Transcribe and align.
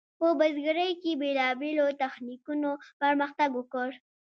په 0.19 0.27
بزګرۍ 0.39 0.91
کې 1.01 1.11
بیلابیلو 1.21 1.87
تخنیکونو 2.01 2.69
پرمختګ 3.01 3.49
وکړ. 3.55 3.89